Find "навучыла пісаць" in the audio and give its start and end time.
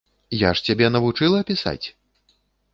0.95-1.87